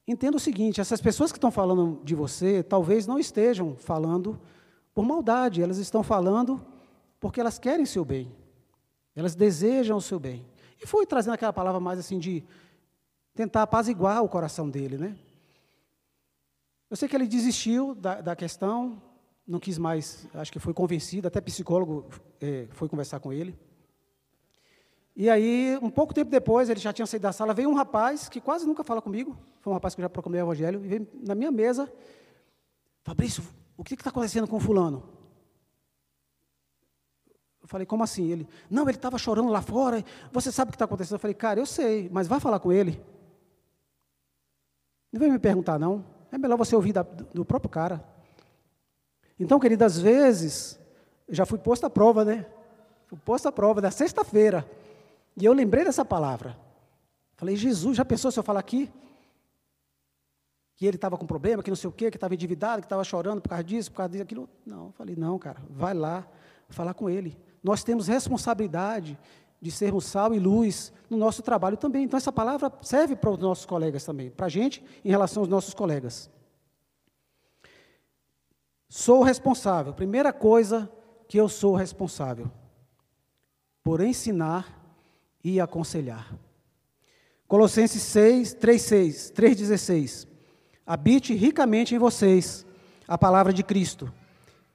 [0.07, 4.41] Entenda o seguinte: essas pessoas que estão falando de você, talvez não estejam falando
[4.95, 6.65] por maldade, elas estão falando
[7.19, 8.35] porque elas querem seu bem,
[9.15, 10.47] elas desejam o seu bem.
[10.81, 12.45] E foi trazendo aquela palavra mais assim de
[13.35, 15.17] tentar apaziguar o coração dele, né?
[16.89, 19.03] Eu sei que ele desistiu da, da questão,
[19.47, 22.07] não quis mais, acho que foi convencido, até psicólogo
[22.41, 23.57] é, foi conversar com ele.
[25.15, 28.29] E aí, um pouco tempo depois, ele já tinha saído da sala, veio um rapaz
[28.29, 30.89] que quase nunca fala comigo, foi um rapaz que eu já proclamei o evangelho, e
[30.89, 31.91] veio na minha mesa,
[33.03, 33.43] Fabrício,
[33.77, 35.09] o que está acontecendo com fulano?
[37.63, 38.31] Eu falei, como assim?
[38.31, 41.15] Ele, não, ele estava chorando lá fora, você sabe o que está acontecendo?
[41.15, 43.01] Eu falei, cara, eu sei, mas vá falar com ele.
[45.13, 46.05] Não vem me perguntar, não.
[46.31, 48.16] É melhor você ouvir da, do próprio cara.
[49.39, 50.79] Então, querido, às vezes,
[51.29, 52.47] já fui posto à prova, né?
[53.07, 54.69] Fui posto à prova da sexta-feira.
[55.37, 56.57] E eu lembrei dessa palavra.
[57.37, 58.91] Falei, Jesus, já pensou se eu falar aqui?
[60.75, 63.05] Que ele estava com problema, que não sei o quê, que estava endividado, que estava
[63.05, 64.49] chorando por causa disso, por causa daquilo.
[64.65, 66.27] Não, eu falei, não, cara, vai lá
[66.69, 67.37] falar com ele.
[67.63, 69.19] Nós temos responsabilidade
[69.61, 72.05] de sermos sal e luz no nosso trabalho também.
[72.05, 75.49] Então, essa palavra serve para os nossos colegas também, para a gente em relação aos
[75.49, 76.31] nossos colegas.
[78.89, 79.93] Sou responsável.
[79.93, 80.91] Primeira coisa
[81.29, 82.51] que eu sou responsável
[83.83, 84.85] por ensinar
[85.43, 86.37] e aconselhar.
[87.47, 90.29] Colossenses 6, 3, 6, 3,16.
[90.85, 92.67] Habite ricamente em vocês
[93.07, 94.13] a palavra de Cristo.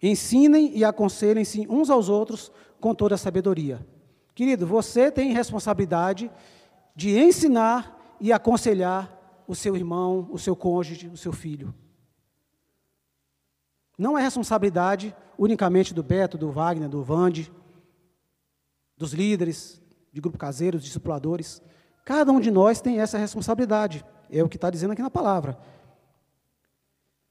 [0.01, 3.85] Ensinem e aconselhem-se uns aos outros com toda a sabedoria.
[4.33, 6.31] Querido, você tem responsabilidade
[6.95, 11.73] de ensinar e aconselhar o seu irmão, o seu cônjuge, o seu filho.
[14.01, 17.53] Não é responsabilidade unicamente do Beto, do Wagner, do Vande,
[18.97, 19.79] dos líderes,
[20.11, 21.61] de grupo caseiro, dos discipuladores.
[22.03, 24.03] Cada um de nós tem essa responsabilidade.
[24.27, 25.55] É o que está dizendo aqui na palavra.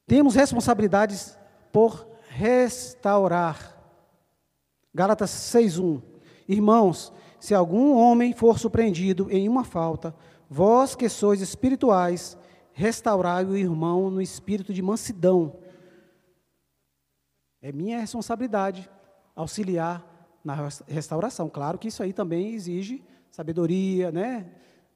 [0.07, 1.37] Temos responsabilidades
[1.73, 3.77] por restaurar.
[4.95, 6.01] Gálatas 6:1.
[6.47, 10.15] Irmãos, se algum homem for surpreendido em uma falta,
[10.49, 12.39] vós que sois espirituais,
[12.73, 15.59] restaurai o irmão no espírito de mansidão.
[17.63, 18.91] É minha responsabilidade
[19.35, 20.05] auxiliar
[20.45, 21.49] na restauração.
[21.49, 24.51] Claro que isso aí também exige sabedoria, né?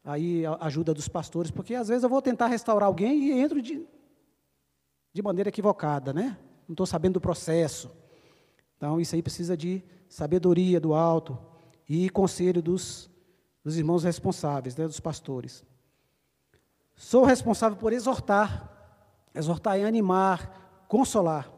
[0.04, 3.86] Aí ajuda dos pastores, porque às vezes eu vou tentar restaurar alguém e entro de,
[5.12, 6.36] de maneira equivocada, né?
[6.68, 7.90] Não estou sabendo do processo.
[8.76, 11.38] Então isso aí precisa de sabedoria do alto
[11.88, 13.10] e conselho dos,
[13.62, 15.64] dos irmãos responsáveis, né, dos pastores.
[16.96, 18.70] Sou responsável por exortar.
[19.34, 21.50] Exortar é animar, consolar.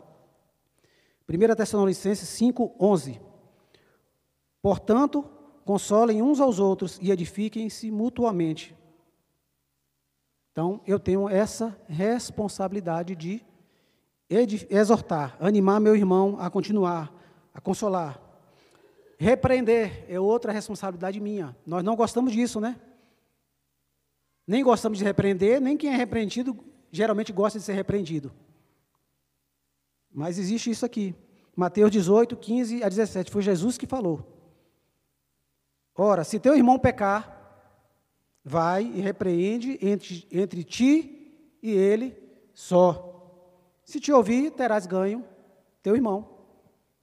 [1.28, 3.20] 1 Tessalonicenses 5, 11.
[4.62, 5.24] Portanto,
[5.64, 8.76] consolem uns aos outros e edifiquem-se mutuamente.
[10.52, 13.44] Então, eu tenho essa responsabilidade de
[14.70, 17.12] exortar, animar meu irmão a continuar,
[17.52, 18.20] a consolar.
[19.18, 21.56] Repreender é outra responsabilidade minha.
[21.66, 22.80] Nós não gostamos disso, né?
[24.46, 26.56] Nem gostamos de repreender, nem quem é repreendido
[26.90, 28.32] geralmente gosta de ser repreendido.
[30.16, 31.14] Mas existe isso aqui.
[31.54, 33.30] Mateus 18, 15 a 17.
[33.30, 34.26] Foi Jesus que falou.
[35.94, 37.36] Ora, se teu irmão pecar,
[38.42, 42.16] vai e repreende entre, entre ti e ele
[42.54, 43.12] só.
[43.84, 45.22] Se te ouvir, terás ganho
[45.82, 46.26] teu irmão.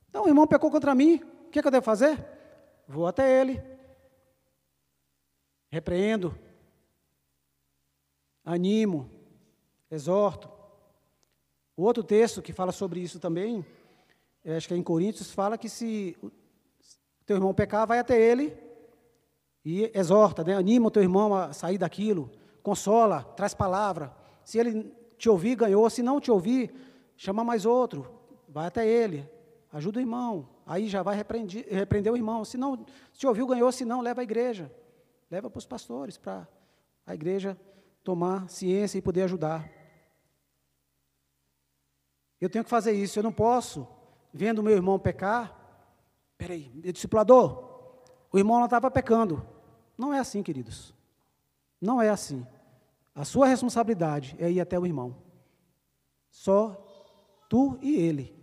[0.10, 2.18] Então, o irmão pecou contra mim, o que, é que eu devo fazer?
[2.88, 3.62] Vou até ele,
[5.70, 6.36] repreendo,
[8.44, 9.08] animo,
[9.92, 10.53] exorto.
[11.76, 13.66] O outro texto que fala sobre isso também,
[14.46, 16.32] acho que é em Coríntios, fala que se o
[17.26, 18.56] teu irmão pecar, vai até ele
[19.66, 20.56] e exorta, né?
[20.56, 22.30] anima o teu irmão a sair daquilo,
[22.62, 24.14] consola, traz palavra.
[24.44, 25.90] Se ele te ouvir, ganhou.
[25.90, 26.74] Se não te ouvir,
[27.16, 28.08] chama mais outro,
[28.48, 29.28] vai até ele,
[29.72, 30.50] ajuda o irmão.
[30.66, 32.44] Aí já vai repreender, repreender o irmão.
[32.46, 33.72] Se não te ouviu, ganhou.
[33.72, 34.72] Se não, leva à igreja.
[35.32, 36.48] Leva para os pastores, para
[37.06, 37.58] a igreja
[38.04, 39.83] tomar ciência e poder ajudar.
[42.44, 43.18] Eu tenho que fazer isso.
[43.18, 43.88] Eu não posso,
[44.34, 45.58] vendo meu irmão pecar,
[46.38, 47.64] peraí, discipulador,
[48.30, 49.48] o irmão não estava pecando.
[49.98, 50.94] Não é assim, queridos.
[51.80, 52.46] Não é assim.
[53.16, 55.16] A sua responsabilidade é ir até o irmão.
[56.30, 56.86] Só
[57.48, 58.36] tu e ele.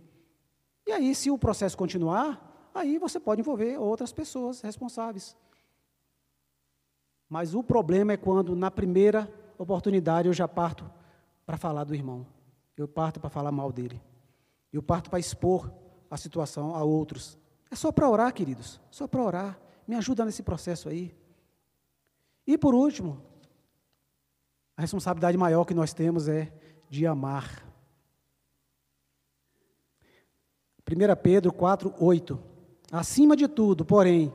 [0.87, 5.37] E aí, se o processo continuar, aí você pode envolver outras pessoas responsáveis.
[7.29, 10.89] Mas o problema é quando, na primeira oportunidade, eu já parto
[11.45, 12.25] para falar do irmão.
[12.77, 14.01] Eu parto para falar mal dele.
[14.71, 15.71] Eu parto para expor
[16.09, 17.37] a situação a outros.
[17.69, 18.79] É só para orar, queridos.
[18.89, 19.59] Só para orar.
[19.87, 21.15] Me ajuda nesse processo aí.
[22.45, 23.21] E por último,
[24.75, 26.51] a responsabilidade maior que nós temos é
[26.89, 27.65] de amar.
[30.89, 32.39] 1 Pedro 4, 8.
[32.91, 34.33] Acima de tudo, porém,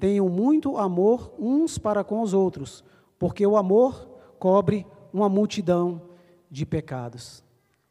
[0.00, 2.82] tenham muito amor uns para com os outros,
[3.18, 4.08] porque o amor
[4.38, 6.02] cobre uma multidão
[6.50, 7.43] de pecados.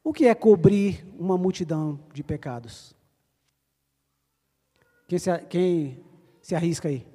[0.03, 2.93] O que é cobrir uma multidão de pecados?
[5.07, 6.05] Quem se, quem
[6.41, 7.07] se arrisca aí?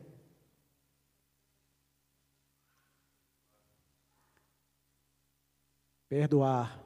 [6.09, 6.83] Perdoar.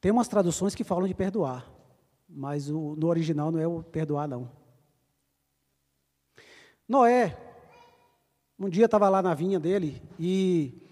[0.00, 1.68] Tem umas traduções que falam de perdoar,
[2.28, 4.48] mas o, no original não é o perdoar, não.
[6.86, 7.36] Noé,
[8.58, 10.83] um dia estava lá na vinha dele e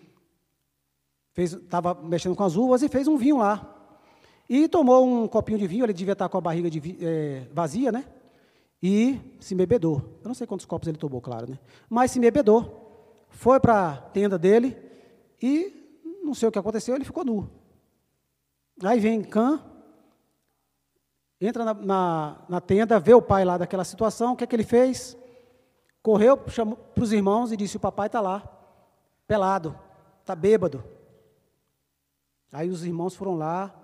[1.37, 3.69] estava mexendo com as uvas e fez um vinho lá.
[4.49, 7.91] E tomou um copinho de vinho, ele devia estar com a barriga de, é, vazia,
[7.91, 8.05] né?
[8.83, 10.19] E se embebedou.
[10.23, 11.59] Eu não sei quantos copos ele tomou, claro, né?
[11.89, 13.27] Mas se embebedou.
[13.31, 14.77] Foi para a tenda dele
[15.41, 17.49] e não sei o que aconteceu, ele ficou nu.
[18.83, 19.63] Aí vem Cã,
[21.41, 24.55] entra na, na, na, tenda, vê o pai lá daquela situação, o que é que
[24.55, 25.17] ele fez?
[26.03, 28.43] Correu, para os irmãos e disse: O papai está lá,
[29.27, 29.79] pelado,
[30.21, 30.83] está bêbado.
[32.53, 33.75] Aí os irmãos foram lá,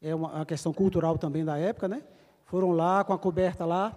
[0.00, 2.02] é uma, uma, questão cultural também da época, né?
[2.46, 3.94] Foram lá com a coberta lá,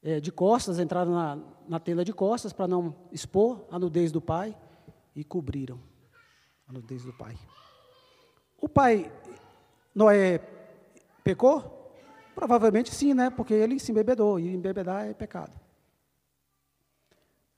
[0.00, 4.20] é, de costas, entraram na, na tenda de costas para não expor a nudez do
[4.20, 4.56] pai
[5.16, 5.80] e cobriram
[6.68, 7.36] a nudez do pai.
[8.56, 9.12] O pai,
[9.92, 10.38] Noé,
[11.24, 11.92] pecou?
[12.36, 13.30] Provavelmente sim, né?
[13.30, 15.58] Porque ele se embebedou, e embebedar é pecado.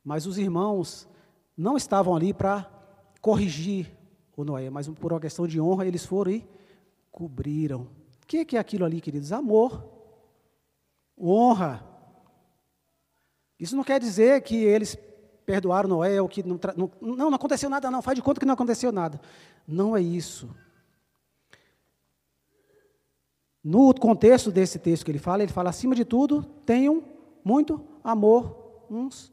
[0.03, 1.07] Mas os irmãos
[1.55, 2.67] não estavam ali para
[3.21, 3.98] corrigir
[4.43, 6.47] o Noé, mas por uma questão de honra, eles foram e
[7.11, 7.89] cobriram.
[8.23, 9.33] O que é aquilo ali, queridos?
[9.33, 9.85] Amor,
[11.21, 11.85] honra.
[13.59, 14.97] Isso não quer dizer que eles
[15.45, 18.47] perdoaram Noé ou que não, não, não, não aconteceu nada, não, faz de conta que
[18.47, 19.21] não aconteceu nada.
[19.67, 20.49] Não é isso.
[23.65, 27.03] No contexto desse texto que ele fala, ele fala: acima de tudo, tenham
[27.43, 29.33] muito amor uns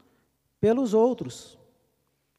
[0.60, 1.58] pelos outros.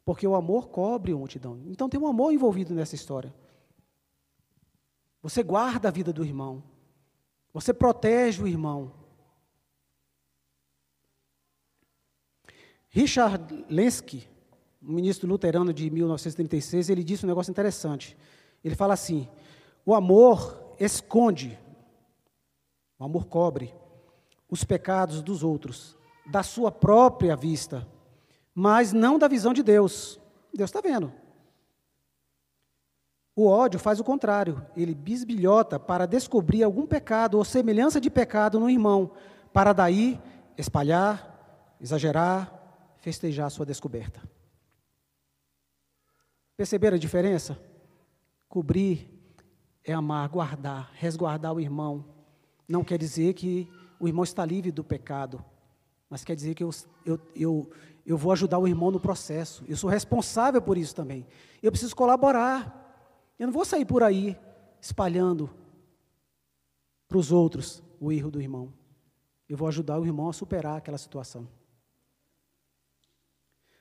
[0.08, 1.60] Porque o amor cobre a multidão.
[1.66, 3.30] Então tem um amor envolvido nessa história.
[5.20, 6.62] Você guarda a vida do irmão.
[7.52, 8.90] Você protege o irmão.
[12.88, 14.26] Richard Lenski,
[14.80, 18.16] ministro luterano de 1936, ele disse um negócio interessante.
[18.64, 19.28] Ele fala assim:
[19.84, 21.58] o amor esconde
[22.98, 23.74] o amor cobre
[24.50, 27.86] os pecados dos outros, da sua própria vista,
[28.60, 30.18] mas não da visão de Deus.
[30.52, 31.12] Deus está vendo.
[33.36, 38.58] O ódio faz o contrário, ele bisbilhota para descobrir algum pecado ou semelhança de pecado
[38.58, 39.12] no irmão,
[39.52, 40.20] para daí
[40.56, 42.52] espalhar, exagerar,
[42.96, 44.20] festejar a sua descoberta.
[46.56, 47.56] Perceberam a diferença?
[48.48, 49.08] Cobrir
[49.84, 52.04] é amar, guardar, resguardar o irmão,
[52.66, 55.44] não quer dizer que o irmão está livre do pecado,
[56.10, 56.70] mas quer dizer que eu,
[57.06, 57.70] eu, eu,
[58.08, 59.62] eu vou ajudar o irmão no processo.
[59.68, 61.26] Eu sou responsável por isso também.
[61.62, 63.04] Eu preciso colaborar.
[63.38, 64.34] Eu não vou sair por aí
[64.80, 65.50] espalhando
[67.06, 68.72] para os outros o erro do irmão.
[69.46, 71.46] Eu vou ajudar o irmão a superar aquela situação.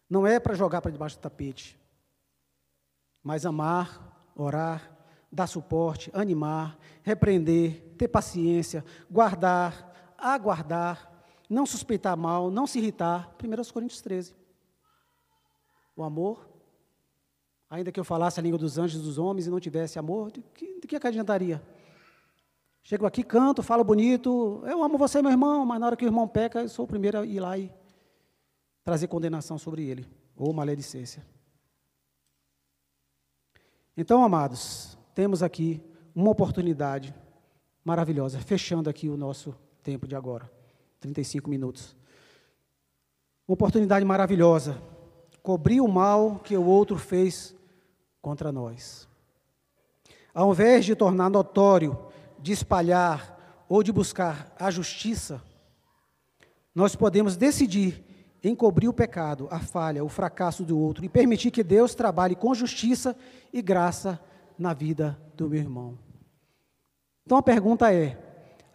[0.10, 1.80] Não é para jogar para debaixo do tapete,
[3.24, 4.92] mas amar, orar,
[5.32, 11.17] dar suporte, animar, repreender, ter paciência, guardar, aguardar,
[11.50, 13.36] não suspeitar mal, não se irritar.
[13.42, 14.36] 1 Coríntios 13.
[15.96, 16.48] O amor,
[17.70, 20.32] ainda que eu falasse a língua dos anjos e dos homens e não tivesse amor,
[20.32, 21.62] de que, de que adiantaria?
[22.84, 26.08] Chego aqui, canto, falo bonito, eu amo você, meu irmão, mas na hora que o
[26.08, 27.70] irmão peca, eu sou o primeiro a ir lá e
[28.84, 31.26] trazer condenação sobre ele, ou maledicência.
[33.98, 35.84] Então, amados, temos aqui
[36.16, 37.14] uma oportunidade
[37.84, 39.54] maravilhosa, fechando aqui o nosso
[39.84, 40.50] tempo de agora,
[41.00, 41.96] 35 minutos.
[43.48, 44.82] Uma oportunidade maravilhosa,
[45.42, 47.56] cobrir o mal que o outro fez
[48.22, 49.08] contra nós.
[50.34, 51.98] Ao invés de tornar notório,
[52.40, 55.42] de espalhar ou de buscar a justiça,
[56.76, 58.04] nós podemos decidir
[58.44, 62.54] encobrir o pecado, a falha, o fracasso do outro e permitir que Deus trabalhe com
[62.54, 63.16] justiça
[63.52, 64.20] e graça
[64.58, 65.98] na vida do meu irmão.
[67.26, 68.18] Então a pergunta é: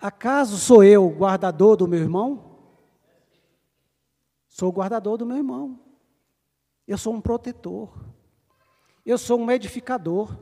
[0.03, 2.59] acaso sou eu guardador do meu irmão?
[4.48, 5.80] Sou guardador do meu irmão.
[6.86, 7.96] Eu sou um protetor.
[9.07, 10.36] Eu sou um edificador.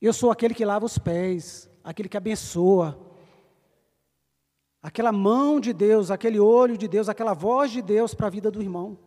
[0.00, 2.98] Eu sou aquele que lava os pés, aquele que abençoa.
[4.80, 8.50] Aquela mão de Deus, aquele olho de Deus, aquela voz de Deus para a vida
[8.50, 8.98] do irmão.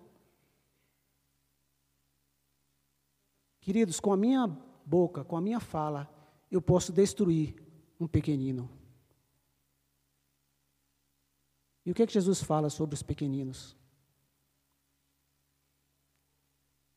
[3.62, 4.46] Queridos, com a minha
[4.86, 6.08] boca, com a minha fala,
[6.52, 7.63] eu posso destruir
[8.04, 8.70] um pequenino.
[11.86, 13.76] E o que, é que Jesus fala sobre os pequeninos?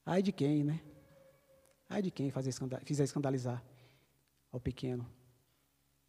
[0.04, 0.80] Ai de quem, né?
[1.88, 2.52] Ai de quem fazer
[2.84, 3.64] fizer escandalizar
[4.52, 5.08] ao pequeno,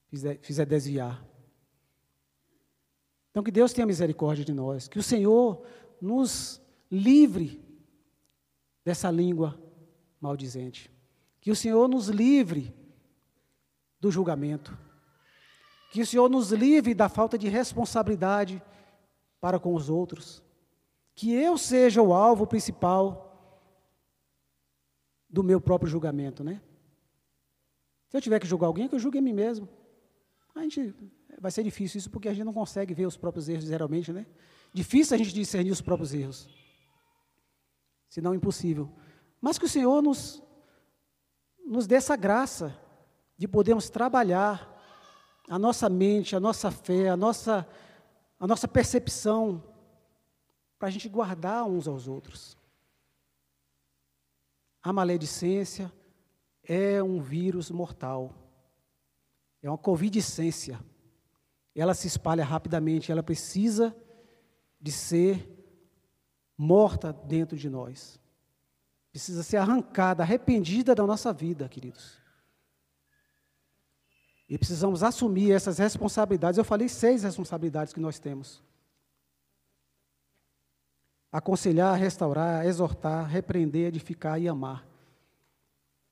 [0.07, 1.25] fizer, fizer desviar.
[3.31, 5.63] Então, que Deus tenha misericórdia de nós, que o Senhor
[6.01, 7.63] nos livre
[8.83, 9.59] dessa língua
[10.19, 10.91] maldizente,
[11.39, 12.73] que o Senhor nos livre
[13.99, 14.77] do julgamento,
[15.91, 18.61] que o Senhor nos livre da falta de responsabilidade
[19.39, 20.43] para com os outros,
[21.15, 23.23] que eu seja o alvo principal
[25.29, 26.61] do meu próprio julgamento, né?
[28.09, 29.67] Se eu tiver que julgar alguém, que eu julgue a mim mesmo.
[30.55, 30.93] A gente
[31.39, 34.25] vai ser difícil isso porque a gente não consegue ver os próprios erros geralmente, né?
[34.73, 36.49] Difícil a gente discernir os próprios erros.
[38.09, 38.89] Se não impossível.
[39.41, 40.41] Mas que o Senhor nos
[41.65, 42.79] nos dê essa graça
[43.37, 44.73] de podermos trabalhar
[45.47, 47.67] a nossa mente, a nossa fé, a nossa
[48.39, 49.63] a nossa percepção
[50.77, 52.55] para a gente guardar uns aos outros.
[54.81, 55.91] A maledicência
[56.63, 58.33] é um vírus mortal.
[59.61, 60.79] É uma covidicência.
[61.75, 63.95] Ela se espalha rapidamente, ela precisa
[64.79, 65.49] de ser
[66.55, 68.19] morta dentro de nós.
[69.11, 72.19] Precisa ser arrancada, arrependida da nossa vida, queridos.
[74.49, 76.57] E precisamos assumir essas responsabilidades.
[76.57, 78.63] Eu falei seis responsabilidades que nós temos
[81.31, 84.87] aconselhar, restaurar, exortar, repreender, edificar e amar.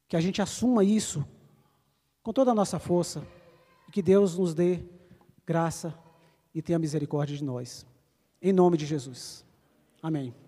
[0.07, 1.25] Que a gente assuma isso
[2.21, 3.25] com toda a nossa força
[3.87, 4.83] e que Deus nos dê
[5.45, 5.93] graça
[6.53, 7.85] e tenha misericórdia de nós.
[8.41, 9.43] Em nome de Jesus.
[10.01, 10.44] Amém.